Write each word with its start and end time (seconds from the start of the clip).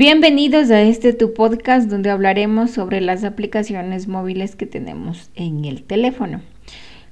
Bienvenidos 0.00 0.70
a 0.70 0.80
este 0.80 1.12
tu 1.12 1.34
podcast 1.34 1.90
donde 1.90 2.08
hablaremos 2.08 2.70
sobre 2.70 3.02
las 3.02 3.22
aplicaciones 3.22 4.08
móviles 4.08 4.56
que 4.56 4.64
tenemos 4.64 5.30
en 5.34 5.66
el 5.66 5.82
teléfono. 5.82 6.40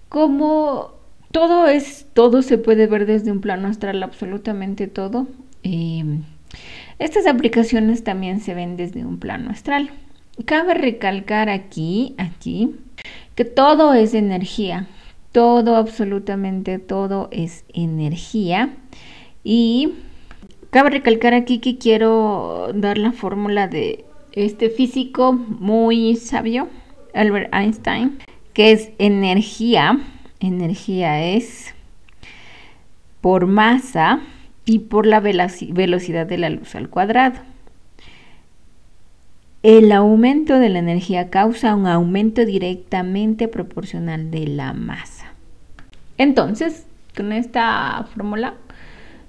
Como 0.09 0.93
todo 1.31 1.67
es, 1.67 2.07
todo 2.15 2.41
se 2.41 2.57
puede 2.57 2.87
ver 2.87 3.05
desde 3.05 3.31
un 3.31 3.43
plano 3.43 3.69
astral, 3.69 4.03
absolutamente 4.03 4.87
todo. 4.87 5.27
Em, 5.63 6.23
estas 6.99 7.27
aplicaciones 7.27 8.05
también 8.05 8.41
se 8.41 8.55
ven 8.55 8.79
desde 8.79 9.05
un 9.05 9.19
plano 9.19 9.51
astral. 9.51 9.91
Cabe 10.47 10.73
recalcar 10.73 11.51
aquí, 11.51 12.15
aquí, 12.17 12.75
que 13.35 13.45
todo 13.45 13.93
es 13.93 14.15
energía. 14.15 14.89
Todo, 15.33 15.77
absolutamente 15.77 16.79
todo 16.79 17.29
es 17.33 17.67
energía. 17.75 18.71
Y 19.45 19.93
Cabe 20.71 20.91
recalcar 20.91 21.33
aquí 21.33 21.61
que 21.61 21.79
quiero 21.79 22.73
dar 22.75 22.99
la 22.99 23.13
fórmula 23.13 23.69
de 23.69 24.05
este 24.33 24.69
físico 24.69 25.33
muy 25.33 26.17
sabio, 26.17 26.69
Albert 27.15 27.55
Einstein, 27.55 28.19
que 28.53 28.73
es 28.73 28.91
energía. 28.99 29.99
Energía 30.41 31.25
es 31.25 31.75
por 33.23 33.47
masa 33.47 34.21
y 34.67 34.81
por 34.81 35.07
la 35.07 35.21
velocidad 35.21 36.27
de 36.27 36.37
la 36.37 36.51
luz 36.51 36.75
al 36.75 36.91
cuadrado. 36.91 37.41
El 39.63 39.91
aumento 39.91 40.59
de 40.59 40.69
la 40.69 40.81
energía 40.81 41.31
causa 41.31 41.75
un 41.75 41.87
aumento 41.87 42.45
directamente 42.45 43.49
proporcional 43.49 44.31
de 44.31 44.47
la 44.47 44.75
masa. 44.75 45.33
Entonces, 46.19 46.87
con 47.17 47.33
esta 47.33 48.07
fórmula, 48.15 48.55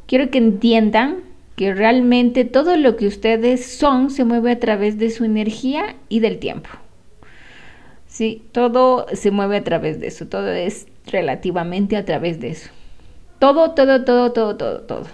quiero 0.05 0.29
que 0.29 0.37
entiendan 0.37 1.28
que 1.59 1.73
realmente 1.73 2.45
todo 2.45 2.77
lo 2.77 2.95
que 2.95 3.05
ustedes 3.05 3.65
son 3.65 4.11
se 4.11 4.23
mueve 4.23 4.49
a 4.49 4.59
través 4.61 4.97
de 4.97 5.09
su 5.09 5.25
energía 5.25 5.97
y 6.07 6.21
del 6.21 6.39
tiempo. 6.39 6.69
Sí, 8.07 8.43
todo 8.53 9.07
se 9.11 9.29
mueve 9.29 9.57
a 9.57 9.63
través 9.65 9.99
de 9.99 10.07
eso, 10.07 10.25
todo 10.25 10.47
es 10.47 10.87
relativamente 11.05 11.97
a 11.97 12.05
través 12.05 12.39
de 12.39 12.51
eso. 12.51 12.69
Todo, 13.39 13.71
todo, 13.71 14.05
todo, 14.05 14.31
todo, 14.31 14.55
todo, 14.55 14.81
todo. 14.83 15.07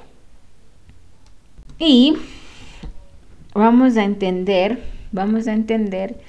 Y 1.80 2.14
vamos 3.56 3.98
a 3.98 4.04
entender, 4.04 4.78
vamos 5.12 5.48
a 5.48 5.54
entender 5.54 6.20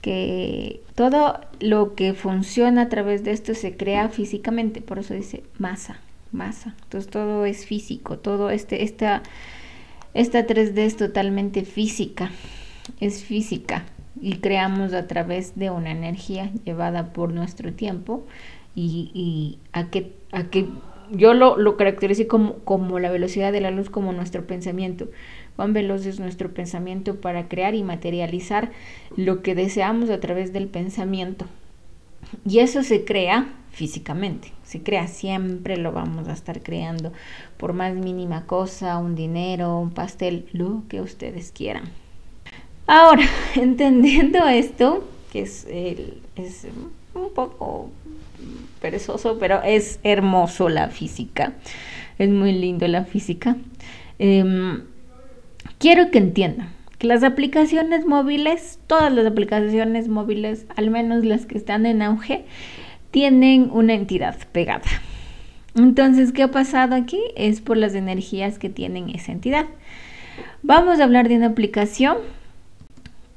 que 0.00 0.80
todo 0.96 1.38
lo 1.60 1.94
que 1.94 2.14
funciona 2.14 2.82
a 2.82 2.88
través 2.88 3.22
de 3.22 3.30
esto 3.30 3.54
se 3.54 3.76
crea 3.76 4.08
físicamente, 4.08 4.80
por 4.80 4.98
eso 4.98 5.14
dice 5.14 5.44
masa 5.60 6.00
masa. 6.32 6.74
Entonces 6.82 7.10
todo 7.10 7.44
es 7.44 7.66
físico, 7.66 8.18
todo 8.18 8.50
este, 8.50 8.82
esta, 8.82 9.22
esta 10.14 10.46
3D 10.46 10.78
es 10.78 10.96
totalmente 10.96 11.64
física, 11.64 12.30
es 13.00 13.22
física 13.22 13.84
y 14.20 14.36
creamos 14.36 14.92
a 14.92 15.06
través 15.06 15.56
de 15.56 15.70
una 15.70 15.90
energía 15.90 16.50
llevada 16.64 17.12
por 17.12 17.32
nuestro 17.32 17.72
tiempo 17.72 18.24
y, 18.74 19.58
a 19.72 19.90
que, 19.90 20.14
a 20.32 20.44
que 20.44 20.66
yo 21.10 21.34
lo, 21.34 21.58
lo 21.58 21.76
caracterizo 21.76 22.26
como, 22.26 22.54
como 22.60 22.98
la 22.98 23.10
velocidad 23.10 23.52
de 23.52 23.60
la 23.60 23.70
luz, 23.70 23.90
como 23.90 24.12
nuestro 24.12 24.46
pensamiento. 24.46 25.08
Cuán 25.56 25.74
veloz 25.74 26.06
es 26.06 26.18
nuestro 26.18 26.54
pensamiento 26.54 27.20
para 27.20 27.48
crear 27.48 27.74
y 27.74 27.82
materializar 27.82 28.72
lo 29.16 29.42
que 29.42 29.54
deseamos 29.54 30.08
a 30.08 30.20
través 30.20 30.54
del 30.54 30.68
pensamiento. 30.68 31.44
Y 32.46 32.60
eso 32.60 32.82
se 32.82 33.04
crea 33.04 33.52
físicamente. 33.72 34.52
Se 34.64 34.82
crea, 34.82 35.08
siempre 35.08 35.76
lo 35.76 35.92
vamos 35.92 36.28
a 36.28 36.32
estar 36.32 36.62
creando, 36.62 37.12
por 37.56 37.72
más 37.72 37.94
mínima 37.94 38.46
cosa, 38.46 38.98
un 38.98 39.14
dinero, 39.14 39.78
un 39.78 39.90
pastel, 39.90 40.46
lo 40.52 40.82
que 40.88 41.00
ustedes 41.00 41.52
quieran. 41.52 41.84
Ahora, 42.86 43.24
entendiendo 43.56 44.46
esto, 44.46 45.04
que 45.32 45.42
es, 45.42 45.66
es 45.66 46.66
un 47.14 47.30
poco 47.34 47.90
perezoso, 48.80 49.38
pero 49.38 49.62
es 49.62 49.98
hermoso 50.02 50.68
la 50.68 50.88
física, 50.88 51.54
es 52.18 52.28
muy 52.28 52.52
lindo 52.52 52.86
la 52.88 53.04
física, 53.04 53.56
em, 54.18 54.82
quiero 55.78 56.10
que 56.10 56.18
entiendan 56.18 56.68
que 56.98 57.06
las 57.06 57.22
aplicaciones 57.22 58.06
móviles, 58.06 58.78
todas 58.86 59.12
las 59.12 59.26
aplicaciones 59.26 60.08
móviles, 60.08 60.66
al 60.76 60.90
menos 60.90 61.24
las 61.24 61.46
que 61.46 61.58
están 61.58 61.86
en 61.86 62.02
auge, 62.02 62.44
tienen 63.12 63.70
una 63.70 63.94
entidad 63.94 64.36
pegada. 64.50 64.82
Entonces, 65.76 66.32
¿qué 66.32 66.42
ha 66.42 66.50
pasado 66.50 66.96
aquí? 66.96 67.20
Es 67.36 67.60
por 67.60 67.76
las 67.76 67.94
energías 67.94 68.58
que 68.58 68.68
tienen 68.68 69.10
esa 69.10 69.30
entidad. 69.30 69.66
Vamos 70.62 70.98
a 70.98 71.04
hablar 71.04 71.28
de 71.28 71.36
una 71.36 71.48
aplicación 71.48 72.16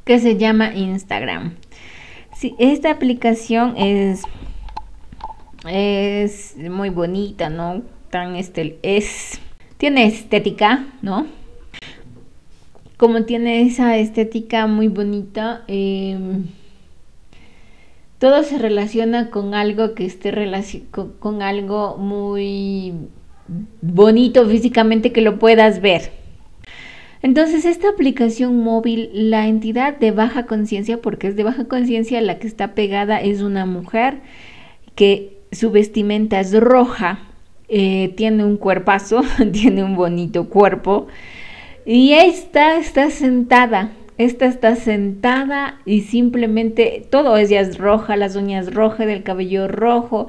que 0.06 0.20
se 0.20 0.38
llama 0.38 0.74
Instagram. 0.74 1.56
Sí, 2.36 2.56
esta 2.58 2.92
aplicación 2.92 3.76
es, 3.78 4.24
es 5.68 6.56
muy 6.58 6.90
bonita, 6.90 7.50
¿no? 7.50 7.84
Tan 8.10 8.36
este, 8.36 8.80
es, 8.82 9.40
tiene 9.78 10.06
estética, 10.06 10.86
¿no? 11.02 11.28
Como 12.98 13.24
tiene 13.24 13.62
esa 13.64 13.98
estética 13.98 14.68
muy 14.68 14.88
bonita, 14.88 15.64
eh, 15.68 16.18
todo 18.20 18.44
se 18.44 18.58
relaciona 18.58 19.30
con 19.30 19.54
algo 19.54 19.94
que 19.94 20.06
esté 20.06 20.34
con, 21.20 21.42
algo 21.42 21.98
muy 21.98 22.94
bonito 23.82 24.48
físicamente 24.48 25.12
que 25.12 25.22
lo 25.22 25.38
puedas 25.38 25.82
ver. 25.82 26.12
Entonces, 27.22 27.66
esta 27.66 27.90
aplicación 27.90 28.64
móvil, 28.64 29.10
la 29.14 29.48
entidad 29.48 29.98
de 29.98 30.12
baja 30.12 30.46
conciencia, 30.46 31.02
porque 31.02 31.28
es 31.28 31.36
de 31.36 31.44
baja 31.44 31.66
conciencia, 31.66 32.22
la 32.22 32.38
que 32.38 32.48
está 32.48 32.76
pegada 32.76 33.20
es 33.20 33.42
una 33.42 33.66
mujer 33.66 34.20
que 34.94 35.40
su 35.52 35.72
vestimenta 35.72 36.40
es 36.40 36.58
roja, 36.58 37.20
eh, 37.68 38.14
tiene 38.16 38.46
un 38.46 38.58
cuerpazo, 38.58 39.24
tiene 39.52 39.84
un 39.84 39.96
bonito 39.96 40.50
cuerpo, 40.50 41.08
y 41.86 42.14
esta 42.14 42.78
está 42.78 43.10
sentada 43.10 43.92
esta 44.18 44.46
está 44.46 44.76
sentada 44.76 45.80
y 45.86 46.02
simplemente 46.02 47.06
todo 47.10 47.36
ella 47.38 47.60
es 47.60 47.78
roja, 47.78 48.16
las 48.16 48.36
uñas 48.36 48.74
rojas, 48.74 49.08
el 49.08 49.24
cabello 49.24 49.68
rojo, 49.68 50.28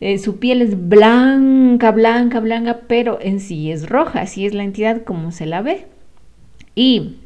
eh, 0.00 0.18
su 0.18 0.38
piel 0.38 0.62
es 0.62 0.88
blanca, 0.88 1.92
blanca, 1.92 2.40
blanca, 2.40 2.80
pero 2.88 3.18
en 3.20 3.38
sí 3.38 3.70
es 3.70 3.88
roja, 3.88 4.22
así 4.22 4.46
es 4.46 4.54
la 4.54 4.64
entidad 4.64 5.04
como 5.04 5.30
se 5.30 5.46
la 5.46 5.62
ve. 5.62 5.86
Y, 6.74 7.16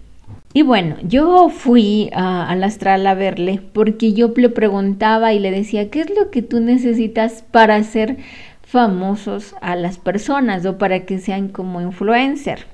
y 0.52 0.62
bueno, 0.62 0.96
yo 1.02 1.48
fui 1.48 2.10
al 2.12 2.62
astral 2.64 3.06
a 3.06 3.14
verle 3.14 3.60
porque 3.72 4.12
yo 4.12 4.32
le 4.36 4.48
preguntaba 4.48 5.32
y 5.32 5.38
le 5.38 5.50
decía, 5.50 5.90
¿qué 5.90 6.00
es 6.00 6.10
lo 6.10 6.30
que 6.30 6.42
tú 6.42 6.60
necesitas 6.60 7.44
para 7.50 7.82
ser 7.82 8.18
famosos 8.62 9.54
a 9.60 9.76
las 9.76 9.98
personas 9.98 10.66
o 10.66 10.76
para 10.76 11.06
que 11.06 11.18
sean 11.18 11.48
como 11.48 11.80
influencer? 11.80 12.73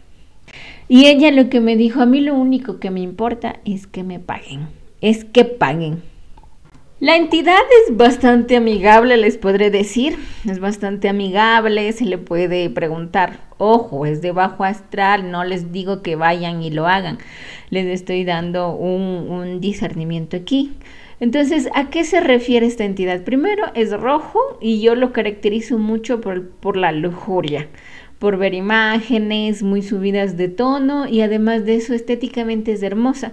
Y 0.93 1.07
ella 1.07 1.31
lo 1.31 1.49
que 1.49 1.61
me 1.61 1.77
dijo, 1.77 2.01
a 2.01 2.07
mí 2.07 2.21
lo 2.21 2.35
único 2.35 2.81
que 2.81 2.91
me 2.91 2.99
importa 2.99 3.61
es 3.65 3.87
que 3.87 4.03
me 4.03 4.19
paguen, 4.19 4.67
es 5.01 5.25
que 5.25 5.45
paguen. 5.45 6.03
La 6.99 7.17
entidad 7.17 7.61
es 7.87 7.97
bastante 7.97 8.57
amigable, 8.57 9.17
les 9.17 9.39
podré 9.39 9.71
decir, 9.71 10.19
es 10.49 10.59
bastante 10.59 11.09
amigable, 11.09 11.93
se 11.93 12.07
le 12.07 12.19
puede 12.19 12.69
preguntar, 12.71 13.39
ojo, 13.57 14.05
es 14.05 14.21
de 14.21 14.33
bajo 14.33 14.65
astral, 14.65 15.31
no 15.31 15.45
les 15.45 15.71
digo 15.71 16.03
que 16.03 16.17
vayan 16.17 16.61
y 16.61 16.71
lo 16.71 16.89
hagan, 16.89 17.19
les 17.71 17.87
estoy 17.87 18.25
dando 18.25 18.73
un, 18.73 19.61
discernimiento 19.61 20.37
aquí. 20.37 20.73
Entonces, 21.21 21.69
¿a 21.73 21.89
qué 21.89 22.03
se 22.03 22.19
refiere 22.19 22.67
esta 22.67 22.85
entidad? 22.85 23.23
Primero 23.23 23.67
es 23.75 23.93
rojo 23.93 24.41
y 24.61 24.81
yo 24.81 24.97
lo 24.97 25.13
caracterizo 25.13 25.79
mucho 25.79 26.21
por, 26.21 26.49
por 26.49 26.77
la 26.77 26.91
lujuria 26.91 27.69
por 28.21 28.37
ver 28.37 28.53
imágenes 28.53 29.63
muy 29.63 29.81
subidas 29.83 30.37
de 30.37 30.49
tono 30.49 31.09
y 31.09 31.23
además 31.23 31.65
de 31.65 31.77
eso 31.77 31.95
estéticamente 31.95 32.73
es 32.73 32.83
hermosa. 32.83 33.33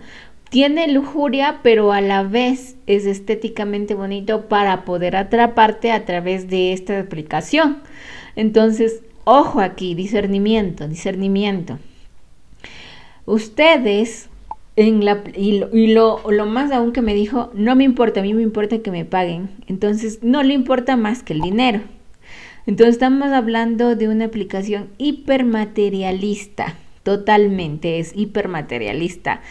Tiene 0.49 0.87
lujuria, 0.87 1.59
pero 1.61 1.91
a 1.91 1.99
la 1.99 2.23
vez 2.23 2.77
es 2.87 3.05
estéticamente 3.05 3.95
bonito 3.95 4.47
para 4.47 4.85
poder 4.85 5.17
atraparte 5.17 5.91
a 5.91 6.05
través 6.05 6.49
de 6.49 6.71
esta 6.71 7.01
aplicación. 7.01 7.79
Entonces, 8.37 9.01
ojo 9.25 9.59
aquí, 9.59 9.93
discernimiento, 9.93 10.87
discernimiento. 10.87 11.79
Ustedes, 13.25 14.29
en 14.77 15.03
la, 15.03 15.21
y, 15.35 15.65
lo, 15.93 16.21
lo 16.31 16.45
más 16.45 16.71
aún 16.71 16.93
que 16.93 17.01
me 17.01 17.13
dijo, 17.13 17.51
no 17.53 17.75
me 17.75 17.83
importa, 17.83 18.21
a 18.21 18.23
mí 18.23 18.33
me 18.33 18.41
importa 18.41 18.79
que 18.79 18.91
me 18.91 19.03
paguen. 19.03 19.49
Entonces, 19.67 20.19
no 20.21 20.43
le 20.43 20.53
importa 20.53 20.95
más 20.95 21.23
que 21.23 21.33
el 21.33 21.41
dinero. 21.41 21.81
Entonces 22.67 22.95
estamos 22.95 23.29
hablando 23.29 23.95
de 23.95 24.09
una 24.09 24.25
aplicación 24.25 24.89
hipermaterialista, 24.97 26.75
totalmente 27.03 27.99
es 27.99 28.11
hipermaterialista, 28.13 29.41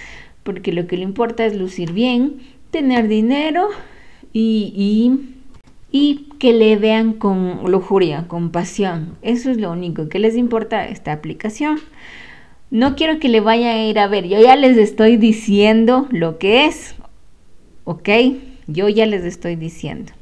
porque 0.43 0.71
lo 0.71 0.87
que 0.87 0.99
le 0.99 1.05
importa 1.05 1.47
es 1.47 1.57
lucir 1.57 1.93
bien, 1.93 2.41
tener 2.71 3.09
dinero 3.09 3.69
y, 4.35 5.33
y, 5.91 6.29
que 6.39 6.53
le 6.53 6.77
vean 6.77 7.15
con 7.15 7.71
lujuria, 7.71 8.29
con 8.29 8.51
pasión. 8.51 9.17
Eso 9.23 9.51
es 9.51 9.57
lo 9.57 9.73
único 9.73 10.11
que 10.11 10.19
les 10.19 10.37
importa 10.37 10.87
esta 10.87 11.13
aplicación. 11.13 11.79
no 12.71 12.97
quiero 12.97 13.19
que 13.19 13.31
le 13.31 13.41
vayan 13.41 13.77
a 13.77 13.87
ir 13.87 13.99
a 13.99 14.09
ver, 14.09 14.29
yo 14.29 14.39
ya 14.39 14.57
les 14.57 14.77
estoy 14.77 15.17
diciendo 15.17 16.07
lo 16.11 16.37
que 16.37 16.67
es, 16.67 16.95
¿ok? 17.85 18.11
Yo 18.67 18.91
ya 18.91 19.07
les 19.07 19.25
estoy 19.25 19.57
diciendo. 19.57 20.13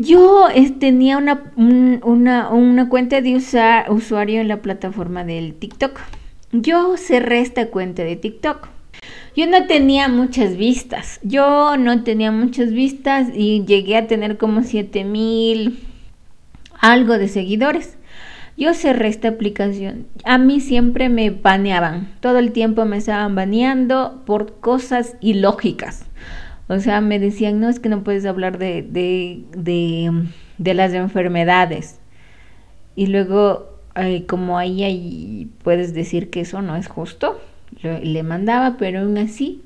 Yo 0.00 0.46
tenía 0.78 1.18
una, 1.18 1.42
una, 1.56 2.88
cuenta 2.88 3.20
de 3.20 3.34
usuario 3.88 4.40
en 4.40 4.46
la 4.46 4.62
plataforma 4.62 5.24
del 5.24 5.54
TikTok. 5.54 5.98
Yo 6.52 6.96
cerré 6.96 7.40
esta 7.40 7.66
cuenta 7.66 8.04
de 8.04 8.14
TikTok. 8.14 8.68
Yo 9.34 9.48
no 9.48 9.66
tenía 9.66 10.06
muchas 10.06 10.56
vistas. 10.56 11.18
Yo 11.24 11.76
no 11.76 12.04
tenía 12.04 12.30
muchas 12.30 12.70
vistas 12.70 13.26
y 13.34 13.64
llegué 13.64 13.96
a 13.96 14.06
tener 14.06 14.38
como 14.38 14.62
7000 14.62 15.80
algo 16.78 17.18
de 17.18 17.26
seguidores. 17.26 17.96
Yo 18.56 18.74
cerré 18.74 19.08
esta 19.08 19.26
aplicación. 19.26 20.06
A 20.22 20.38
mí 20.38 20.60
siempre 20.60 21.08
me 21.08 21.30
baneaban. 21.30 22.12
Todo 22.20 22.38
el 22.38 22.52
tiempo 22.52 22.84
me 22.84 22.98
estaban 22.98 23.34
baneando 23.34 24.22
por 24.26 24.60
cosas 24.60 25.16
ilógicas. 25.20 26.04
O 26.68 26.78
sea, 26.80 27.00
me 27.00 27.18
decían, 27.18 27.60
no, 27.60 27.68
es 27.68 27.80
que 27.80 27.88
no 27.88 28.04
puedes 28.04 28.26
hablar 28.26 28.58
de, 28.58 28.82
de, 28.82 29.42
de, 30.58 30.74
las 30.74 30.92
enfermedades. 30.92 31.98
Y 32.94 33.06
luego, 33.06 33.70
como 34.26 34.58
ahí, 34.58 34.84
ahí, 34.84 35.50
puedes 35.62 35.94
decir 35.94 36.30
que 36.30 36.40
eso 36.40 36.60
no 36.60 36.76
es 36.76 36.88
justo, 36.88 37.40
le 37.82 38.22
mandaba, 38.22 38.76
pero 38.76 39.00
aún 39.00 39.16
así, 39.16 39.62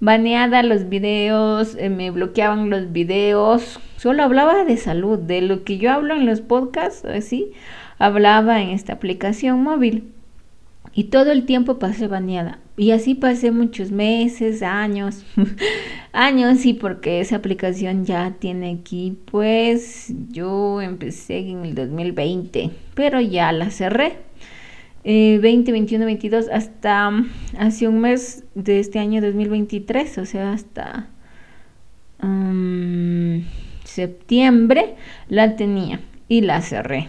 baneada 0.00 0.62
los 0.62 0.88
videos, 0.88 1.76
eh, 1.76 1.88
me 1.88 2.10
bloqueaban 2.10 2.68
los 2.68 2.92
videos, 2.92 3.80
solo 3.96 4.22
hablaba 4.22 4.64
de 4.64 4.76
salud, 4.76 5.18
de 5.18 5.40
lo 5.40 5.64
que 5.64 5.78
yo 5.78 5.92
hablo 5.92 6.14
en 6.14 6.26
los 6.26 6.42
podcasts, 6.42 7.04
así, 7.06 7.52
hablaba 7.98 8.60
en 8.60 8.70
esta 8.70 8.92
aplicación 8.92 9.62
móvil. 9.62 10.13
Y 10.94 11.04
todo 11.04 11.32
el 11.32 11.44
tiempo 11.44 11.78
pasé 11.78 12.06
baneada. 12.06 12.60
Y 12.76 12.90
así 12.90 13.14
pasé 13.14 13.50
muchos 13.50 13.90
meses, 13.90 14.62
años, 14.62 15.24
años, 16.12 16.58
sí, 16.58 16.74
porque 16.74 17.20
esa 17.20 17.36
aplicación 17.36 18.04
ya 18.04 18.32
tiene 18.38 18.78
aquí, 18.80 19.16
pues 19.30 20.12
yo 20.30 20.80
empecé 20.80 21.38
en 21.38 21.64
el 21.64 21.74
2020, 21.74 22.70
pero 22.94 23.20
ya 23.20 23.52
la 23.52 23.70
cerré. 23.70 24.18
20, 25.04 25.70
21, 25.70 26.04
22, 26.06 26.48
hasta 26.50 27.12
hace 27.58 27.86
un 27.86 28.00
mes 28.00 28.44
de 28.54 28.80
este 28.80 28.98
año 28.98 29.20
2023, 29.20 30.16
o 30.16 30.24
sea, 30.24 30.52
hasta 30.52 31.08
um, 32.22 33.42
septiembre 33.84 34.94
la 35.28 35.56
tenía 35.56 36.00
y 36.26 36.40
la 36.40 36.62
cerré. 36.62 37.08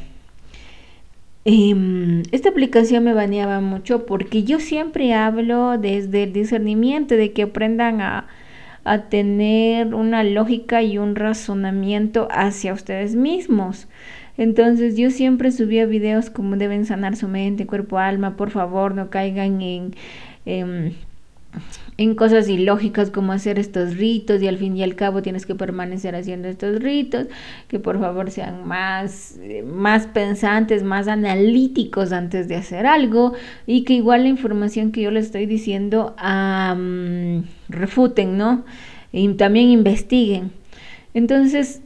Em, 1.46 2.24
esta 2.32 2.50
aplicación 2.50 3.04
me 3.04 3.14
baneaba 3.14 3.62
mucho 3.62 4.06
porque 4.08 4.44
yo 4.44 4.60
siempre 4.60 5.14
hablo 5.14 5.78
desde 5.78 6.24
el 6.24 6.34
discernimiento, 6.34 7.16
de 7.16 7.34
que 7.34 7.44
aprendan 7.44 8.02
a, 8.02 8.28
a 8.84 9.10
tener 9.10 9.94
una 9.94 10.24
lógica 10.24 10.82
y 10.84 10.98
un 10.98 11.16
razonamiento 11.16 12.28
hacia 12.32 12.74
ustedes 12.74 13.16
mismos. 13.16 13.88
Entonces 14.38 14.98
yo 14.98 15.12
siempre 15.12 15.52
subía 15.52 15.86
videos 15.86 16.30
como 16.32 16.58
deben 16.58 16.86
sanar 16.86 17.16
su 17.16 17.28
mente, 17.28 17.68
cuerpo, 17.68 18.00
alma, 18.00 18.36
por 18.38 18.50
favor 18.52 18.96
no 18.96 19.10
caigan 19.10 19.62
en... 19.62 19.96
Em, 20.46 20.94
en 21.98 22.16
cosas 22.16 22.50
ilógicas 22.50 23.10
como 23.10 23.32
hacer 23.32 23.58
estos 23.58 23.96
ritos 23.96 24.42
y 24.42 24.48
al 24.48 24.58
fin 24.58 24.76
y 24.76 24.84
al 24.84 24.96
cabo 24.96 25.22
tienes 25.22 25.46
que 25.46 25.56
permanecer 25.56 26.16
haciendo 26.16 26.48
estos 26.48 26.80
ritos, 26.80 27.28
que 27.68 27.80
por 27.80 28.00
favor 28.00 28.32
sean 28.32 28.68
más, 28.68 29.38
eh, 29.42 29.64
más 29.64 30.08
pensantes, 30.08 30.84
más 30.84 31.08
analíticos 31.08 32.12
antes 32.12 32.48
de 32.48 32.56
hacer 32.56 32.86
algo 32.86 33.34
y 33.66 33.84
que 33.84 33.94
igual 33.94 34.24
la 34.24 34.30
información 34.30 34.92
que 34.92 35.02
yo 35.02 35.12
les 35.12 35.28
estoy 35.28 35.46
diciendo 35.46 36.16
refuten, 37.70 38.38
¿no? 38.38 38.66
Y 39.12 39.30
también 39.36 39.70
investiguen. 39.70 40.52
Entonces, 41.14 41.82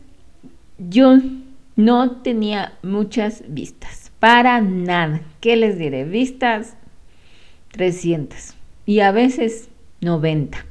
yo 0.79 1.17
no 1.75 2.11
tenía 2.21 2.73
muchas 2.81 3.43
vistas, 3.47 4.11
para 4.19 4.59
nada. 4.61 5.21
¿Qué 5.39 5.55
les 5.55 5.77
diré? 5.77 6.03
Vistas 6.03 6.75
300 7.71 8.55
y 8.85 9.01
a 9.01 9.11
veces 9.11 9.69
90. 10.01 10.65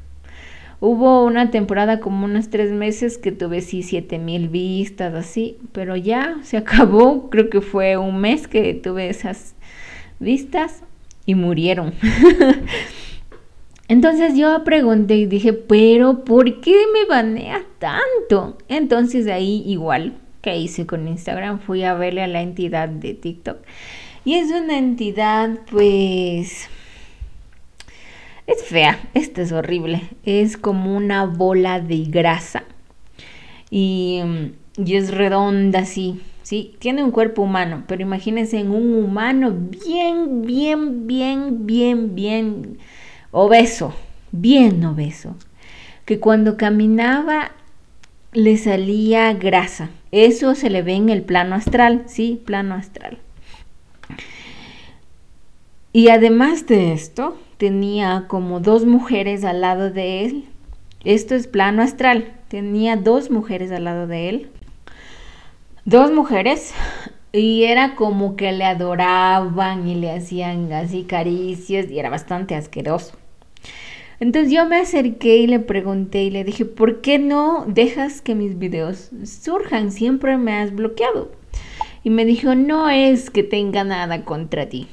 Hubo 0.81 1.25
una 1.25 1.51
temporada 1.51 1.99
como 1.99 2.25
unos 2.27 2.51
tres 2.51 2.71
meses 2.71 3.19
que 3.19 3.33
tuve 3.33 3.63
sí 3.63 3.83
siete 3.83 4.19
mil 4.19 4.49
vistas 4.49 5.13
así, 5.15 5.59
pero 5.73 5.97
ya 5.97 6.39
se 6.43 6.57
acabó, 6.57 7.31
creo 7.31 7.51
que 7.51 7.61
fue 7.61 7.97
un 7.97 8.21
mes 8.21 8.47
que 8.47 8.75
tuve 8.75 9.09
esas 9.09 9.55
vistas 10.21 10.83
y 11.27 11.35
murieron. 11.35 11.95
Entonces 13.89 14.37
yo 14.37 14.63
pregunté 14.65 15.17
y 15.17 15.27
dije, 15.27 15.53
pero 15.53 16.23
¿por 16.25 16.61
qué 16.61 16.77
me 16.93 17.07
banea 17.07 17.65
tanto? 17.79 18.59
Entonces 18.69 19.27
ahí 19.27 19.63
igual 19.67 20.13
que 20.43 20.57
hice 20.57 20.87
con 20.87 21.09
Instagram 21.09 21.59
fui 21.59 21.83
a 21.83 21.95
verle 21.95 22.23
a 22.23 22.29
la 22.29 22.43
entidad 22.43 22.89
de 22.89 23.15
TikTok. 23.15 23.57
Y 24.25 24.35
es 24.35 24.51
una 24.51 24.79
entidad 24.79 25.59
pues 25.71 26.69
es 28.49 28.65
fea, 28.65 28.99
esta 29.13 29.43
es 29.43 29.53
horrible. 29.53 30.03
Es 30.25 30.57
como 30.57 30.97
una 30.97 31.27
bola 31.27 31.81
de 31.81 32.05
grasa. 32.05 32.65
Y, 33.71 34.23
y, 34.77 34.97
es 34.97 35.13
redonda 35.15 35.81
así, 35.81 36.23
¿sí? 36.43 36.75
Tiene 36.79 37.05
un 37.05 37.11
cuerpo 37.11 37.43
humano, 37.43 37.85
pero 37.87 38.01
imagínense 38.01 38.59
en 38.59 38.71
un 38.71 38.95
humano 38.95 39.55
bien, 39.55 40.41
bien, 40.43 41.07
bien, 41.07 41.67
bien, 41.67 42.15
bien 42.15 42.79
obeso, 43.31 43.95
bien 44.33 44.83
obeso. 44.83 45.37
Que 46.07 46.19
cuando 46.19 46.57
caminaba 46.57 47.53
le 48.33 48.57
salía 48.57 49.35
grasa. 49.35 49.91
Eso 50.11 50.55
se 50.55 50.71
le 50.71 50.81
ve 50.81 50.95
en 50.95 51.11
el 51.11 51.21
plano 51.21 51.55
astral, 51.55 52.05
¿sí? 52.07 52.41
Plano 52.47 52.75
astral. 52.75 53.19
Y 55.93 56.09
además 56.09 56.67
de 56.67 56.95
esto, 56.95 57.37
tenía 57.59 58.25
como 58.29 58.61
dos 58.61 58.87
mujeres 58.87 59.45
al 59.45 59.61
lado 59.61 59.91
de 59.91 60.25
él. 60.25 60.45
Esto 61.05 61.35
es 61.35 61.47
plano 61.47 61.83
astral. 61.83 62.33
Tenía 62.49 62.97
dos 62.97 63.31
mujeres 63.31 63.71
al 63.73 63.85
lado 63.85 64.07
de 64.07 64.29
él. 64.29 64.51
Dos 65.85 66.13
mujeres. 66.13 66.73
Y 67.33 67.65
era 67.65 67.95
como 67.95 68.37
que 68.37 68.53
le 68.53 68.65
adoraban 68.65 69.87
y 69.87 69.97
le 69.97 70.11
hacían 70.11 70.73
así 70.73 71.03
caricias 71.03 71.91
y 71.91 71.99
era 71.99 72.09
bastante 72.09 72.55
asqueroso. 72.55 73.19
Entonces 74.21 74.51
yo 74.53 74.67
me 74.67 74.77
acerqué 74.77 75.37
y 75.37 75.47
le 75.47 75.61
pregunté 75.61 76.25
y 76.25 76.31
le 76.31 76.43
dije, 76.43 76.65
¿por 76.65 77.01
qué 77.01 77.19
no 77.19 77.65
dejas 77.69 78.21
que 78.21 78.35
mis 78.35 78.59
videos 78.59 79.11
surjan? 79.25 79.93
Siempre 79.93 80.39
me 80.39 80.55
has 80.55 80.75
bloqueado. 80.75 81.31
Y 82.03 82.11
me 82.11 82.25
dijo, 82.25 82.55
no 82.55 82.89
es 82.89 83.31
que 83.31 83.43
tenga 83.43 83.85
nada 83.85 84.25
contra 84.25 84.69
ti. 84.69 84.89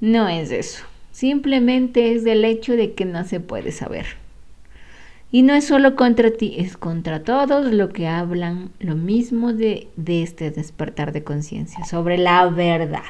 No 0.00 0.28
es 0.28 0.50
eso. 0.50 0.84
Simplemente 1.14 2.12
es 2.12 2.24
del 2.24 2.44
hecho 2.44 2.72
de 2.72 2.94
que 2.94 3.04
no 3.04 3.22
se 3.22 3.38
puede 3.38 3.70
saber. 3.70 4.04
Y 5.30 5.42
no 5.42 5.54
es 5.54 5.64
solo 5.64 5.94
contra 5.94 6.32
ti, 6.32 6.56
es 6.58 6.76
contra 6.76 7.22
todos 7.22 7.72
los 7.72 7.90
que 7.90 8.08
hablan 8.08 8.72
lo 8.80 8.96
mismo 8.96 9.52
de, 9.52 9.86
de 9.94 10.24
este 10.24 10.50
despertar 10.50 11.12
de 11.12 11.22
conciencia, 11.22 11.84
sobre 11.84 12.18
la 12.18 12.48
verdad. 12.48 13.04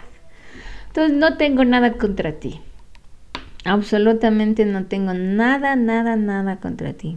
Entonces 0.89 1.17
no 1.17 1.39
tengo 1.39 1.65
nada 1.65 1.95
contra 1.95 2.33
ti. 2.33 2.61
Absolutamente 3.65 4.67
no 4.67 4.85
tengo 4.85 5.15
nada, 5.15 5.75
nada, 5.75 6.17
nada 6.17 6.57
contra 6.57 6.93
ti. 6.93 7.17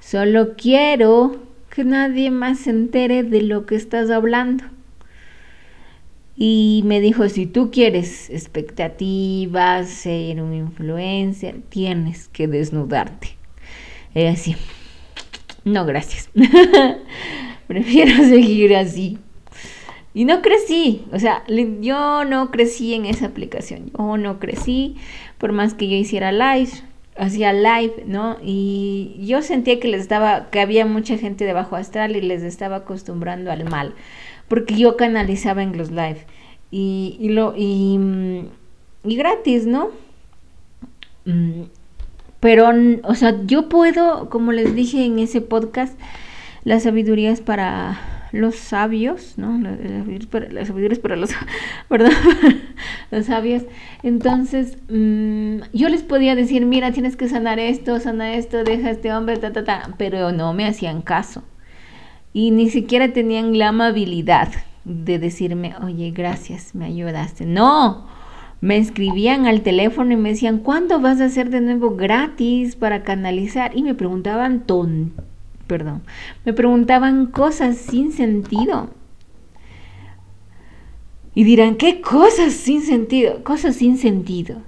Solo 0.00 0.56
quiero 0.56 1.36
que 1.70 1.84
nadie 1.84 2.32
más 2.32 2.58
se 2.58 2.70
entere 2.70 3.22
de 3.22 3.42
lo 3.42 3.66
que 3.66 3.76
estás 3.76 4.10
hablando. 4.10 4.64
Y 6.36 6.82
me 6.84 7.00
dijo, 7.00 7.28
si 7.30 7.46
tú 7.46 7.70
quieres 7.70 8.28
expectativas, 8.28 9.88
ser 9.88 10.42
un 10.42 10.52
influencer, 10.52 11.62
tienes 11.70 12.28
que 12.28 12.46
desnudarte. 12.46 13.36
Y 14.14 14.24
así, 14.24 14.54
no, 15.64 15.86
gracias. 15.86 16.30
Prefiero 17.66 18.16
seguir 18.28 18.76
así. 18.76 19.18
Y 20.12 20.24
no 20.24 20.40
crecí, 20.40 21.04
o 21.12 21.18
sea, 21.18 21.44
yo 21.80 22.24
no 22.24 22.50
crecí 22.50 22.94
en 22.94 23.04
esa 23.04 23.26
aplicación, 23.26 23.90
yo 23.98 24.16
no 24.16 24.38
crecí, 24.38 24.96
por 25.36 25.52
más 25.52 25.74
que 25.74 25.88
yo 25.88 25.96
hiciera 25.96 26.32
live, 26.32 26.70
hacía 27.18 27.52
live, 27.52 28.04
¿no? 28.06 28.38
Y 28.42 29.16
yo 29.20 29.42
sentía 29.42 29.78
que 29.78 29.88
les 29.88 30.00
estaba, 30.00 30.48
que 30.50 30.60
había 30.60 30.86
mucha 30.86 31.18
gente 31.18 31.44
de 31.44 31.52
bajo 31.52 31.76
astral 31.76 32.16
y 32.16 32.22
les 32.22 32.42
estaba 32.44 32.76
acostumbrando 32.76 33.52
al 33.52 33.68
mal 33.68 33.94
porque 34.48 34.76
yo 34.76 34.96
canalizaba 34.96 35.62
en 35.62 35.76
los 35.76 35.90
live 35.90 36.26
y, 36.70 37.28
lo 37.30 37.54
y, 37.56 37.98
y, 39.04 39.16
gratis, 39.16 39.66
¿no? 39.66 39.90
Mm, 41.24 41.62
pero, 42.40 42.70
o 43.02 43.14
sea, 43.14 43.42
yo 43.44 43.68
puedo, 43.68 44.28
como 44.28 44.52
les 44.52 44.74
dije 44.74 45.04
en 45.04 45.18
ese 45.18 45.40
podcast, 45.40 45.98
la 46.64 46.80
sabiduría 46.80 47.30
es 47.30 47.40
para 47.40 47.98
los 48.32 48.56
sabios, 48.72 49.38
¿no? 49.38 49.58
Los 49.58 49.78
sabidurías 50.66 50.98
para 50.98 51.16
los, 51.16 51.30
¿verdad? 51.90 52.12
los 53.10 53.26
sabios. 53.26 53.62
Entonces, 54.02 54.78
mm, 54.88 55.58
yo 55.72 55.88
les 55.88 56.02
podía 56.02 56.34
decir, 56.34 56.66
mira, 56.66 56.92
tienes 56.92 57.16
que 57.16 57.28
sanar 57.28 57.58
esto, 57.58 57.98
sana 58.00 58.34
esto, 58.34 58.64
deja 58.64 58.88
a 58.88 58.90
este 58.90 59.12
hombre, 59.12 59.36
ta, 59.38 59.52
ta, 59.52 59.64
ta, 59.64 59.94
pero 59.98 60.32
no 60.32 60.52
me 60.52 60.66
hacían 60.66 61.02
caso. 61.02 61.42
Y 62.36 62.50
ni 62.50 62.68
siquiera 62.68 63.14
tenían 63.14 63.56
la 63.56 63.68
amabilidad 63.68 64.52
de 64.84 65.18
decirme, 65.18 65.74
oye, 65.82 66.10
gracias, 66.10 66.74
me 66.74 66.84
ayudaste. 66.84 67.46
No, 67.46 68.06
me 68.60 68.76
escribían 68.76 69.46
al 69.46 69.62
teléfono 69.62 70.12
y 70.12 70.16
me 70.16 70.28
decían, 70.28 70.58
¿cuándo 70.58 71.00
vas 71.00 71.18
a 71.22 71.24
hacer 71.24 71.48
de 71.48 71.62
nuevo 71.62 71.96
gratis 71.96 72.76
para 72.76 73.04
canalizar? 73.04 73.74
Y 73.74 73.82
me 73.82 73.94
preguntaban 73.94 74.66
ton, 74.66 75.14
perdón, 75.66 76.02
me 76.44 76.52
preguntaban 76.52 77.24
cosas 77.24 77.78
sin 77.78 78.12
sentido. 78.12 78.90
Y 81.34 81.44
dirán, 81.44 81.76
¿qué 81.76 82.02
cosas 82.02 82.52
sin 82.52 82.82
sentido? 82.82 83.42
Cosas 83.44 83.76
sin 83.76 83.96
sentido 83.96 84.60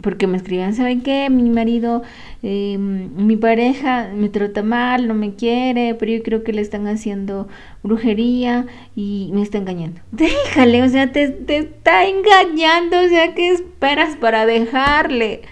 porque 0.00 0.26
me 0.26 0.36
escribían, 0.36 0.74
¿saben 0.74 1.02
qué? 1.02 1.28
Mi 1.30 1.50
marido, 1.50 2.02
em, 2.42 3.10
mi 3.16 3.36
pareja 3.36 4.10
me 4.14 4.28
trata 4.28 4.62
mal, 4.62 5.08
no 5.08 5.14
me 5.14 5.34
quiere, 5.34 5.94
pero 5.94 6.12
yo 6.12 6.22
creo 6.22 6.44
que 6.44 6.52
le 6.52 6.60
están 6.62 6.86
haciendo 6.86 7.48
brujería 7.82 8.66
y 8.94 9.30
me 9.32 9.42
está 9.42 9.58
engañando. 9.58 10.00
Déjale, 10.12 10.82
o 10.82 10.88
sea, 10.88 11.10
te, 11.12 11.28
te 11.30 11.58
está 11.58 12.06
engañando, 12.06 13.00
o 13.00 13.08
sea, 13.08 13.34
¿qué 13.34 13.50
esperas 13.50 14.16
para 14.16 14.46
dejarle? 14.46 15.42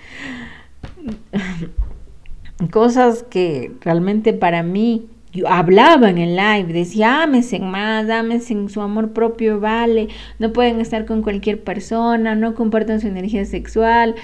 Cosas 2.71 3.23
que 3.23 3.73
realmente 3.83 4.33
para 4.33 4.63
mí 4.63 5.09
hablaba 5.47 6.11
en 6.11 6.19
el 6.19 6.37
live, 6.37 6.73
decía, 6.73 7.23
ámense 7.23 7.59
más, 7.59 8.09
ámense 8.09 8.53
en 8.53 8.69
su 8.69 8.81
amor 8.81 9.13
propio, 9.13 9.61
vale, 9.61 10.09
no 10.39 10.53
pueden 10.53 10.81
estar 10.81 11.05
con 11.05 11.23
cualquier 11.23 11.63
persona, 11.63 12.35
no 12.35 12.55
compartan 12.55 13.01
su 13.01 13.09
energía 13.09 13.45
sexual. 13.45 14.15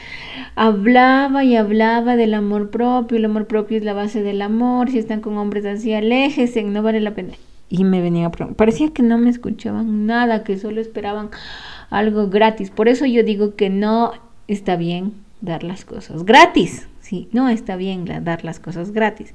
Hablaba 0.54 1.44
y 1.44 1.56
hablaba 1.56 2.16
del 2.16 2.34
amor 2.34 2.70
propio, 2.70 3.18
el 3.18 3.24
amor 3.24 3.46
propio 3.46 3.78
es 3.78 3.84
la 3.84 3.92
base 3.92 4.22
del 4.22 4.42
amor, 4.42 4.90
si 4.90 4.98
están 4.98 5.20
con 5.20 5.36
hombres 5.38 5.64
así, 5.64 5.92
aléjense, 5.92 6.62
no 6.62 6.82
vale 6.82 7.00
la 7.00 7.14
pena. 7.14 7.34
Y 7.68 7.84
me 7.84 8.02
venía 8.02 8.26
a 8.26 8.30
preguntar, 8.30 8.56
parecía 8.56 8.92
que 8.92 9.02
no 9.02 9.16
me 9.18 9.30
escuchaban 9.30 10.06
nada, 10.06 10.44
que 10.44 10.58
solo 10.58 10.80
esperaban 10.80 11.30
algo 11.88 12.28
gratis. 12.28 12.70
Por 12.70 12.88
eso 12.88 13.06
yo 13.06 13.22
digo 13.22 13.56
que 13.56 13.70
no 13.70 14.12
está 14.46 14.76
bien 14.76 15.14
dar 15.40 15.64
las 15.64 15.84
cosas 15.84 16.24
gratis. 16.24 16.88
Sí, 17.00 17.28
no 17.32 17.48
está 17.48 17.76
bien 17.76 18.04
dar 18.24 18.44
las 18.44 18.60
cosas 18.60 18.92
gratis. 18.92 19.34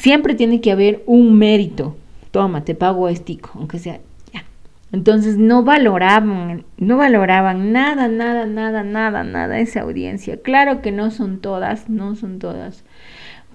Siempre 0.00 0.34
tiene 0.34 0.62
que 0.62 0.72
haber 0.72 1.02
un 1.04 1.36
mérito. 1.36 1.94
Toma, 2.30 2.64
te 2.64 2.74
pago 2.74 3.10
estico, 3.10 3.50
aunque 3.54 3.78
sea 3.78 4.00
ya. 4.32 4.44
Entonces 4.92 5.36
no 5.36 5.62
valoraban, 5.62 6.64
no 6.78 6.96
valoraban 6.96 7.70
nada, 7.70 8.08
nada, 8.08 8.46
nada, 8.46 8.82
nada, 8.82 9.24
nada 9.24 9.60
esa 9.60 9.82
audiencia. 9.82 10.40
Claro 10.40 10.80
que 10.80 10.90
no 10.90 11.10
son 11.10 11.42
todas, 11.42 11.90
no 11.90 12.16
son 12.16 12.38
todas. 12.38 12.82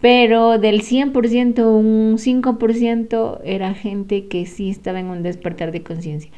Pero 0.02 0.60
del 0.60 0.84
100%, 0.84 1.66
un 1.66 2.20
5% 2.20 3.40
era 3.44 3.74
gente 3.74 4.28
que 4.28 4.46
sí 4.46 4.70
estaba 4.70 5.00
en 5.00 5.08
un 5.08 5.24
despertar 5.24 5.72
de 5.72 5.82
conciencia. 5.82 6.30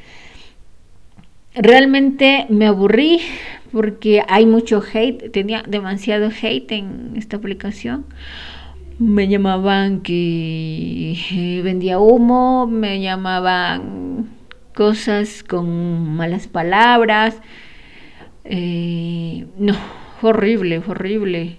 Realmente 1.54 2.46
me 2.48 2.66
aburrí 2.66 3.20
porque 3.72 4.22
hay 4.26 4.46
mucho 4.46 4.82
hate, 4.90 5.30
tenía 5.30 5.62
demasiado 5.68 6.30
hate 6.30 6.72
en 6.72 7.12
esta 7.14 7.36
aplicación 7.36 8.06
me 8.98 9.28
llamaban 9.28 10.00
que 10.00 11.12
eh, 11.30 11.62
vendía 11.62 12.00
humo, 12.00 12.66
me 12.66 13.00
llamaban 13.00 14.28
cosas 14.74 15.42
con 15.44 16.16
malas 16.16 16.48
palabras. 16.48 17.40
Eh, 18.44 19.46
no, 19.56 19.74
horrible, 20.22 20.78
horrible. 20.78 21.58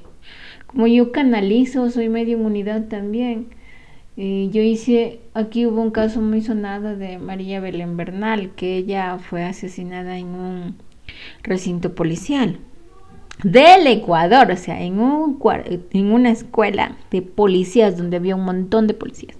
Como 0.68 0.88
yo 0.88 1.12
canalizo, 1.12 1.90
soy 1.90 2.10
medio 2.10 2.38
inmunidad 2.38 2.88
también. 2.88 3.48
Eh, 4.18 4.50
yo 4.52 4.62
hice, 4.62 5.22
aquí 5.34 5.66
hubo 5.66 5.82
un 5.82 5.92
caso 5.92 6.22
muy 6.22 6.42
sonado 6.42 6.98
de 6.98 7.20
María 7.20 7.62
Belén 7.62 7.96
Bernal, 7.96 8.52
que 8.56 8.76
ella 8.78 9.18
fue 9.18 9.44
asesinada 9.44 10.18
en 10.18 10.28
un 10.28 10.76
recinto 11.44 11.96
policial 11.96 12.60
del 13.44 13.88
Ecuador, 13.88 14.52
o 14.52 14.58
sea, 14.58 14.82
en, 14.82 15.00
un, 15.00 15.40
en 15.92 16.12
una 16.12 16.32
escuela 16.32 16.98
de 17.12 17.22
policías 17.22 17.98
donde 17.98 18.18
había 18.18 18.36
un 18.36 18.46
montón 18.46 18.88
de 18.88 18.94
policías. 18.94 19.38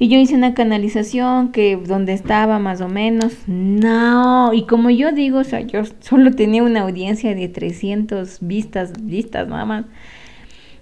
Y 0.00 0.08
yo 0.08 0.18
hice 0.18 0.36
una 0.36 0.54
canalización 0.54 1.50
que 1.50 1.76
donde 1.76 2.12
estaba 2.12 2.60
más 2.60 2.80
o 2.80 2.88
menos, 2.88 3.34
no, 3.48 4.52
y 4.52 4.64
como 4.64 4.90
yo 4.90 5.10
digo, 5.10 5.38
o 5.40 5.44
sea, 5.44 5.60
yo 5.60 5.82
solo 6.00 6.30
tenía 6.30 6.62
una 6.62 6.82
audiencia 6.82 7.34
de 7.34 7.48
300 7.48 8.38
vistas, 8.40 8.92
vistas 9.00 9.48
nada 9.48 9.64
más. 9.64 9.84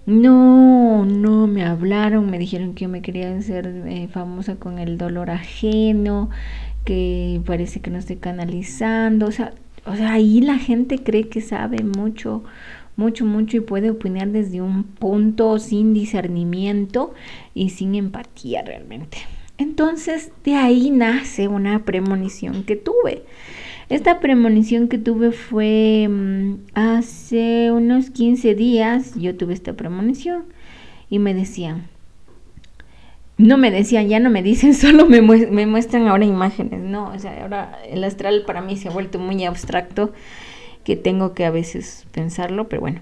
No, 0.05 1.05
no, 1.05 1.47
me 1.47 1.65
hablaron, 1.65 2.31
me 2.31 2.39
dijeron 2.39 2.75
que 2.75 2.85
yo 2.85 2.89
me 2.89 3.03
quería 3.03 3.35
hacer 3.37 3.67
eh, 3.87 4.09
famosa 4.09 4.57
con 4.57 4.79
el 4.79 4.99
dolor 4.99 5.31
ajeno, 5.31 6.31
que 6.85 7.41
parece 7.45 7.81
que 7.81 7.91
no 7.91 7.99
estoy 7.99 8.17
canalizando, 8.17 9.27
o 9.27 9.33
sea, 9.33 9.53
o 9.87 9.95
sea, 9.95 10.13
ahí 10.15 10.41
la 10.41 10.59
gente 10.59 10.99
cree 10.99 11.29
que 11.29 11.41
sabe 11.41 11.83
mucho, 11.85 12.43
mucho, 12.97 13.25
mucho 13.25 13.57
y 13.57 13.61
puede 13.61 13.91
opinar 13.91 14.29
desde 14.29 14.61
un 14.61 14.83
punto 14.83 15.59
sin 15.59 15.95
discernimiento 15.95 17.15
y 17.55 17.71
sin 17.71 17.95
empatía 17.95 18.63
realmente. 18.63 19.19
Entonces, 19.59 20.33
de 20.45 20.55
ahí 20.55 20.91
nace 20.91 21.49
una 21.49 21.85
premonición 21.85 22.65
que 22.65 22.77
tuve. 22.77 23.23
Esta 23.89 24.19
premonición 24.19 24.89
que 24.89 24.99
tuve 24.99 25.31
fue 25.31 26.09
mm, 26.11 26.55
hace 26.75 27.71
unos 27.71 28.11
15 28.11 28.55
días, 28.55 29.15
yo 29.15 29.37
tuve 29.37 29.55
esta 29.55 29.75
premonición 29.75 30.45
y 31.09 31.21
me 31.21 31.33
decían, 31.33 31.85
no 33.39 33.59
me 33.59 33.71
decían, 33.71 34.09
ya 34.09 34.19
no 34.19 34.31
me 34.31 34.43
dicen, 34.43 34.75
solo 34.75 35.07
me, 35.07 35.21
muestran 35.21 36.09
ahora 36.09 36.25
imágenes, 36.25 36.81
¿no? 36.81 37.11
O 37.11 37.19
sea, 37.19 37.43
ahora 37.43 37.79
el 37.89 38.03
astral 38.05 38.45
para 38.47 38.63
mí 38.63 38.77
se 38.77 38.89
ha 38.89 38.93
vuelto 38.93 39.19
muy 39.19 39.45
abstracto, 39.45 40.13
que 40.85 40.97
tengo 40.97 41.35
que 41.35 41.45
a 41.45 41.51
veces 41.51 42.07
pensarlo, 42.13 42.69
pero 42.69 42.81
bueno. 42.81 43.01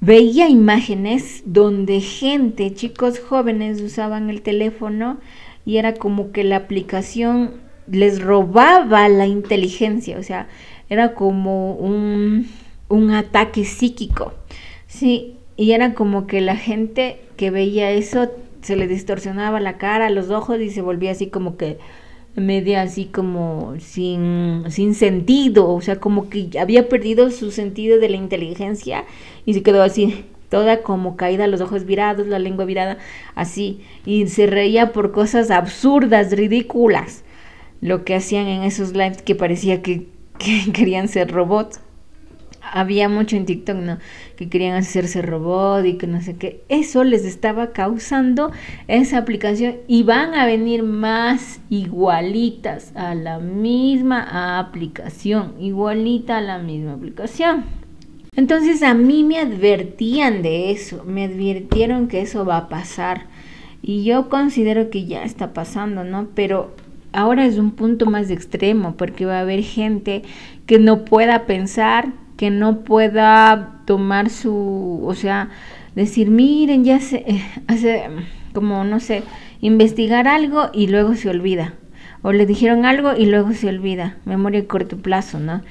Veía 0.00 0.48
imágenes 0.48 1.42
donde 1.46 2.00
gente, 2.00 2.72
chicos 2.74 3.18
jóvenes 3.18 3.80
usaban 3.80 4.28
el 4.30 4.42
teléfono 4.42 5.18
y 5.64 5.78
era 5.78 5.94
como 5.94 6.32
que 6.32 6.44
la 6.44 6.56
aplicación 6.56 7.54
les 7.90 8.22
robaba 8.22 9.08
la 9.08 9.26
inteligencia, 9.26 10.18
o 10.18 10.22
sea, 10.22 10.48
era 10.90 11.14
como 11.14 11.72
un, 11.74 12.46
un 12.88 13.10
ataque 13.10 13.64
psíquico, 13.64 14.34
sí, 14.86 15.36
y 15.56 15.72
era 15.72 15.94
como 15.94 16.26
que 16.26 16.40
la 16.40 16.56
gente 16.56 17.20
que 17.36 17.50
veía 17.50 17.90
eso 17.90 18.30
se 18.66 18.74
le 18.74 18.88
distorsionaba 18.88 19.60
la 19.60 19.78
cara, 19.78 20.10
los 20.10 20.30
ojos 20.30 20.60
y 20.60 20.70
se 20.70 20.82
volvía 20.82 21.12
así 21.12 21.28
como 21.28 21.56
que 21.56 21.78
media 22.34 22.82
así 22.82 23.04
como 23.04 23.74
sin, 23.78 24.64
sin 24.70 24.94
sentido, 24.96 25.70
o 25.70 25.80
sea, 25.80 26.00
como 26.00 26.28
que 26.28 26.50
había 26.60 26.88
perdido 26.88 27.30
su 27.30 27.52
sentido 27.52 28.00
de 28.00 28.08
la 28.08 28.16
inteligencia 28.16 29.04
y 29.44 29.54
se 29.54 29.62
quedó 29.62 29.82
así, 29.82 30.24
toda 30.48 30.82
como 30.82 31.16
caída, 31.16 31.46
los 31.46 31.60
ojos 31.60 31.86
virados, 31.86 32.26
la 32.26 32.40
lengua 32.40 32.64
virada, 32.64 32.98
así, 33.36 33.82
y 34.04 34.26
se 34.26 34.48
reía 34.48 34.92
por 34.92 35.12
cosas 35.12 35.52
absurdas, 35.52 36.32
ridículas, 36.32 37.22
lo 37.80 38.04
que 38.04 38.16
hacían 38.16 38.48
en 38.48 38.64
esos 38.64 38.94
lives 38.94 39.22
que 39.22 39.36
parecía 39.36 39.80
que, 39.80 40.08
que 40.38 40.72
querían 40.72 41.06
ser 41.06 41.30
robots 41.30 41.80
había 42.72 43.08
mucho 43.08 43.36
en 43.36 43.46
TikTok, 43.46 43.76
¿no? 43.76 43.98
Que 44.36 44.48
querían 44.48 44.76
hacerse 44.76 45.22
robot 45.22 45.84
y 45.84 45.94
que 45.94 46.06
no 46.06 46.20
sé 46.20 46.36
qué. 46.36 46.62
Eso 46.68 47.04
les 47.04 47.24
estaba 47.24 47.72
causando 47.72 48.50
esa 48.88 49.18
aplicación 49.18 49.76
y 49.86 50.02
van 50.02 50.34
a 50.34 50.46
venir 50.46 50.82
más 50.82 51.60
igualitas 51.70 52.92
a 52.94 53.14
la 53.14 53.38
misma 53.38 54.58
aplicación, 54.58 55.54
igualita 55.60 56.38
a 56.38 56.42
la 56.42 56.58
misma 56.58 56.94
aplicación. 56.94 57.64
Entonces 58.36 58.82
a 58.82 58.92
mí 58.92 59.24
me 59.24 59.38
advertían 59.38 60.42
de 60.42 60.70
eso, 60.70 61.04
me 61.04 61.24
advirtieron 61.24 62.08
que 62.08 62.20
eso 62.20 62.44
va 62.44 62.58
a 62.58 62.68
pasar 62.68 63.26
y 63.82 64.04
yo 64.04 64.28
considero 64.28 64.90
que 64.90 65.06
ya 65.06 65.22
está 65.24 65.52
pasando, 65.52 66.04
¿no? 66.04 66.28
Pero 66.34 66.74
ahora 67.12 67.46
es 67.46 67.56
un 67.56 67.70
punto 67.70 68.04
más 68.06 68.30
extremo 68.30 68.94
porque 68.96 69.24
va 69.24 69.38
a 69.38 69.40
haber 69.40 69.62
gente 69.62 70.22
que 70.66 70.78
no 70.78 71.04
pueda 71.04 71.46
pensar, 71.46 72.12
que 72.36 72.50
no 72.50 72.80
pueda 72.80 73.80
tomar 73.86 74.30
su, 74.30 75.02
o 75.04 75.14
sea, 75.14 75.50
decir, 75.94 76.30
miren, 76.30 76.84
ya 76.84 77.00
se 77.00 77.16
eh, 77.26 77.42
hace 77.66 78.04
como, 78.52 78.84
no 78.84 79.00
sé, 79.00 79.22
investigar 79.60 80.28
algo 80.28 80.70
y 80.72 80.88
luego 80.88 81.14
se 81.14 81.30
olvida. 81.30 81.74
O 82.22 82.32
le 82.32 82.46
dijeron 82.46 82.84
algo 82.84 83.14
y 83.16 83.26
luego 83.26 83.52
se 83.52 83.68
olvida. 83.68 84.16
Memoria 84.24 84.60
de 84.60 84.66
corto 84.66 84.96
plazo, 84.98 85.38
¿no? 85.38 85.62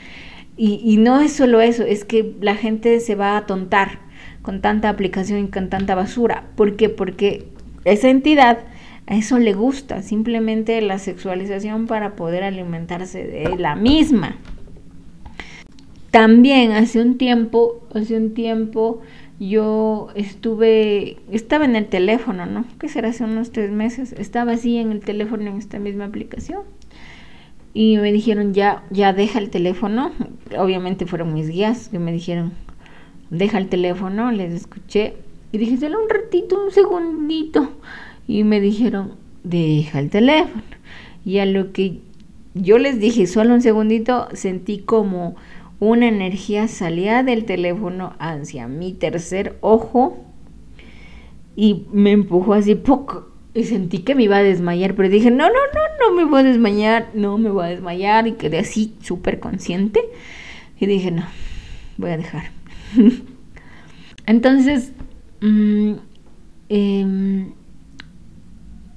Y, 0.57 0.79
y 0.84 0.98
no 0.98 1.19
es 1.19 1.34
solo 1.34 1.60
eso, 1.62 1.84
es 1.84 2.05
que 2.05 2.36
la 2.41 2.55
gente 2.55 3.00
se 3.01 3.15
va 3.15 3.36
a 3.38 3.45
tontar 3.45 4.00
con 4.41 4.62
tanta 4.62 4.89
aplicación 4.89 5.45
y 5.45 5.48
con 5.50 5.69
tanta 5.69 5.95
basura. 5.95 6.45
¿Por 6.55 6.75
qué? 6.77 6.89
Porque 6.89 7.48
esa 7.84 8.10
entidad 8.10 8.60
A 9.07 9.15
eso 9.15 9.38
le 9.38 9.53
gusta, 9.53 10.01
simplemente 10.01 10.81
la 10.81 10.98
sexualización 10.98 11.86
para 11.86 12.15
poder 12.15 12.43
alimentarse 12.43 13.24
de 13.24 13.55
la 13.57 13.75
misma. 13.75 14.38
También 16.15 16.72
hace 16.72 17.01
un 17.01 17.17
tiempo, 17.17 17.81
hace 17.93 18.15
un 18.15 18.34
tiempo 18.34 19.01
yo 19.38 20.07
estuve, 20.15 21.17
estaba 21.29 21.65
en 21.65 21.75
el 21.75 21.88
teléfono, 21.88 22.45
¿no? 22.45 22.63
¿Qué 22.79 22.88
será? 22.88 23.10
Hace 23.10 23.25
unos 23.25 23.51
tres 23.51 23.69
meses. 23.69 24.13
Estaba 24.13 24.53
así 24.53 24.77
en 24.77 24.93
el 24.93 25.01
teléfono 25.01 25.43
en 25.50 25.57
esta 25.57 25.77
misma 25.77 26.05
aplicación. 26.05 26.62
Y 27.74 27.98
me 27.98 28.13
dijeron, 28.13 28.53
ya, 28.53 28.86
ya 28.91 29.12
deja 29.12 29.39
el 29.39 29.50
teléfono. 29.50 30.13
Obviamente 30.57 31.05
fueron 31.05 31.34
mis 31.34 31.50
guías 31.50 31.89
que 31.89 32.00
me 32.00 32.13
dijeron, 32.13 32.53
deja 33.29 33.57
el 33.57 33.67
teléfono. 33.67 34.31
Les 34.31 34.53
escuché 34.53 35.15
y 35.51 35.57
dije, 35.57 35.75
solo 35.75 36.01
un 36.01 36.10
ratito, 36.10 36.63
un 36.63 36.72
segundito. 36.72 37.72
Y 38.25 38.45
me 38.45 38.62
dijeron, 38.62 39.15
deja 39.43 40.00
el 40.00 40.10
teléfono. 40.10 40.63
Y 41.25 41.39
a 41.39 41.45
lo 41.45 41.74
que 41.74 42.00
yo 42.53 42.77
les 42.77 43.01
dije, 43.01 43.27
solo 43.27 43.53
un 43.53 43.62
segundito, 43.62 44.29
sentí 44.31 44.77
como 44.77 45.36
una 45.79 46.08
energía 46.08 46.67
salía 46.67 47.24
del 47.24 47.46
teléfono 47.46 48.15
hacia 48.20 48.67
mi 48.67 48.94
tercer 48.94 49.58
ojo 49.62 50.25
y 51.55 51.86
me 51.91 52.12
empujó 52.12 52.53
así 52.53 52.75
poco 52.75 53.36
y 53.55 53.63
sentí 53.63 54.00
que 54.00 54.15
me 54.15 54.24
iba 54.24 54.38
a 54.38 54.44
desmayar, 54.44 54.96
pero 54.96 55.08
dije, 55.08 55.32
no, 55.32 55.48
no, 55.48 55.53
no, 55.53 56.10
no 56.10 56.15
me 56.15 56.25
voy 56.25 56.41
a 56.41 56.44
desmayar, 56.44 57.10
no 57.13 57.38
me 57.38 57.50
voy 57.50 57.63
a 57.63 57.70
desmayar 57.70 58.27
y 58.27 58.34
quedé 58.34 58.60
así 58.60 58.94
súper 59.01 59.39
consciente 59.39 60.01
y 60.77 60.86
dije, 60.86 61.10
no, 61.10 61.24
voy 61.98 62.12
a 62.12 62.17
dejar. 62.17 62.51
Entonces, 64.25 64.91
mm, 65.39 65.94
em, 66.67 67.53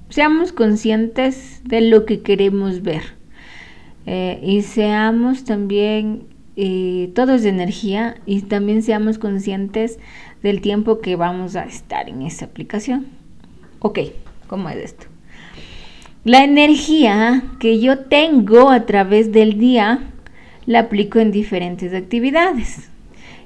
seamos 0.09 0.51
conscientes 0.51 1.61
de 1.63 1.79
lo 1.79 2.05
que 2.05 2.21
queremos 2.21 2.81
ver 2.81 3.03
eh, 4.05 4.41
y 4.43 4.63
seamos 4.63 5.45
también 5.45 6.25
todo 7.13 7.35
es 7.35 7.43
de 7.43 7.49
energía 7.49 8.15
y 8.25 8.41
también 8.41 8.83
seamos 8.83 9.17
conscientes 9.17 9.99
del 10.43 10.61
tiempo 10.61 10.99
que 10.99 11.15
vamos 11.15 11.55
a 11.55 11.63
estar 11.63 12.09
en 12.09 12.21
esa 12.21 12.45
aplicación. 12.45 13.07
Ok, 13.79 13.99
¿cómo 14.47 14.69
es 14.69 14.77
esto? 14.77 15.05
La 16.25 16.43
energía 16.43 17.43
que 17.59 17.79
yo 17.79 17.99
tengo 17.99 18.69
a 18.69 18.85
través 18.85 19.31
del 19.31 19.57
día 19.57 19.99
la 20.65 20.79
aplico 20.79 21.19
en 21.19 21.31
diferentes 21.31 21.93
actividades. 21.93 22.89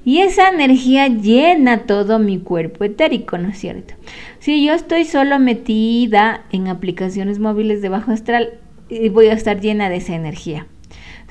Y 0.06 0.20
esa 0.20 0.50
energía 0.50 1.08
llena 1.08 1.86
todo 1.86 2.20
mi 2.20 2.40
cuerpo 2.40 2.84
etérico, 2.84 3.38
¿no 3.38 3.50
es 3.50 3.60
cierto? 3.60 3.94
Si 4.40 4.66
yo 4.66 4.74
estoy 4.74 5.06
solo 5.06 5.40
metida 5.40 6.44
en 6.52 6.68
aplicaciones 6.68 7.40
móviles 7.40 7.82
de 7.82 7.90
bajo 7.90 8.12
astral, 8.12 8.60
eh, 8.90 9.10
voy 9.10 9.28
a 9.28 9.34
estar 9.34 9.62
llena 9.62 9.90
de 9.90 9.98
esa 9.98 10.16
energía. 10.16 10.68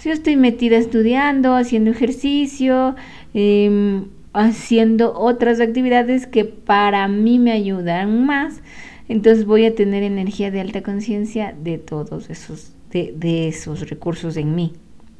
Si 0.02 0.08
yo 0.08 0.14
estoy 0.14 0.34
metida 0.34 0.78
estudiando, 0.78 1.54
haciendo 1.54 1.92
ejercicio, 1.92 2.96
em, 3.34 4.06
haciendo 4.32 5.16
otras 5.16 5.60
actividades 5.60 6.26
que 6.26 6.44
para 6.44 7.06
mí 7.06 7.38
me 7.38 7.52
ayudan 7.52 8.26
más, 8.26 8.62
entonces 9.08 9.44
voy 9.44 9.64
a 9.64 9.76
tener 9.76 10.02
energía 10.02 10.50
de 10.50 10.60
alta 10.60 10.82
conciencia 10.82 11.54
de 11.56 11.78
todos 11.78 12.30
esos, 12.30 12.72
de, 12.90 13.14
de 13.16 13.46
esos 13.46 13.88
recursos 13.88 14.36
en 14.36 14.56
mí. 14.56 14.72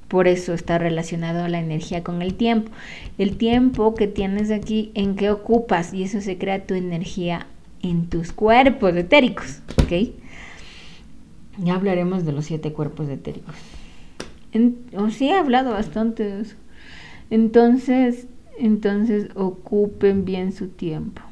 Por 0.08 0.26
eso 0.26 0.52
está 0.52 0.78
relacionado 0.78 1.44
a 1.44 1.48
la 1.48 1.60
energía 1.60 2.02
con 2.02 2.20
el 2.20 2.34
tiempo. 2.34 2.72
El 3.18 3.36
tiempo 3.36 3.94
que 3.94 4.08
tienes 4.08 4.50
aquí, 4.50 4.90
en 4.94 5.14
qué 5.14 5.30
ocupas, 5.30 5.94
y 5.94 6.02
eso 6.02 6.20
se 6.20 6.38
crea 6.38 6.66
tu 6.66 6.74
energía 6.74 7.46
en 7.84 8.06
tus 8.08 8.32
cuerpos 8.32 8.96
etéricos. 8.96 9.60
¿Ok? 9.80 10.10
Ya 11.58 11.74
hablaremos 11.74 12.24
de 12.24 12.32
los 12.32 12.46
siete 12.46 12.72
cuerpos 12.72 13.08
etéricos 13.08 13.54
o 14.97 15.11
sí 15.11 15.28
he 15.28 15.35
hablado 15.35 15.73
bastante 15.73 16.25
de 16.25 16.40
eso. 16.42 16.56
Entonces, 17.30 18.26
entonces 18.59 19.28
ocupen 19.35 20.25
bien 20.25 20.52
su 20.52 20.68
tiempo. 20.68 21.23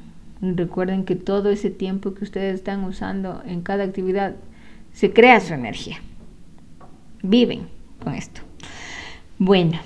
recuerden 0.41 1.05
que 1.05 1.17
todo 1.17 1.51
ese 1.51 1.71
tiempo 1.71 2.15
que 2.15 2.25
ustedes 2.25 2.55
están 2.55 2.85
usando 2.85 3.43
en 3.45 3.61
cada 3.61 3.85
actividad 3.85 4.37
se 4.93 5.13
crea 5.13 5.41
su 5.41 5.53
energía. 5.53 5.99
Viven 7.23 7.69
con 8.03 8.15
esto. 8.15 8.41
Bueno, 9.39 9.79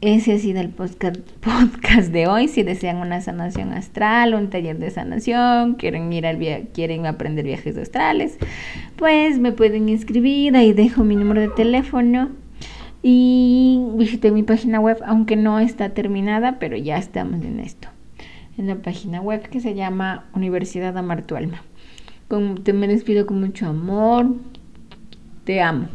ese 0.00 0.32
ha 0.32 0.38
sido 0.38 0.60
el 0.60 0.70
podcast, 0.70 2.10
de 2.10 2.26
hoy. 2.26 2.48
Si 2.48 2.62
desean 2.62 2.96
una 2.96 3.20
sanación 3.20 3.74
astral, 3.74 4.34
un 4.34 4.48
taller 4.48 4.78
de 4.78 4.90
sanación, 4.90 5.74
quieren 5.74 6.10
ir 6.12 6.26
al 6.26 6.38
quieren 6.72 7.04
aprender 7.04 7.44
viajes 7.44 7.76
astrales, 7.76 8.38
pues 8.96 9.38
me 9.38 9.52
pueden 9.52 9.90
inscribir. 9.90 10.56
Ahí 10.56 10.72
dejo 10.72 11.04
mi 11.04 11.16
número 11.16 11.42
de 11.42 11.48
teléfono 11.48 12.30
y 13.02 13.80
visité 13.94 14.30
mi 14.30 14.42
página 14.42 14.80
web, 14.80 14.98
aunque 15.06 15.36
no 15.36 15.58
está 15.58 15.90
terminada, 15.90 16.58
pero 16.58 16.76
ya 16.76 16.98
estamos 16.98 17.44
en 17.44 17.60
esto. 17.60 17.88
En 18.58 18.66
la 18.66 18.76
página 18.76 19.20
web 19.20 19.48
que 19.48 19.60
se 19.60 19.74
llama 19.74 20.26
Universidad 20.34 20.96
Amar 20.96 21.22
tu 21.22 21.36
Alma. 21.36 21.62
te 22.62 22.72
me 22.72 22.88
despido 22.88 23.26
con 23.26 23.40
mucho 23.40 23.66
amor. 23.66 24.36
Te 25.44 25.62
amo. 25.62 25.88